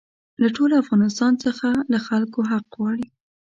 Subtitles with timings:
[0.41, 3.07] له ټول افغانستان څخه له خلکو حق غواړي.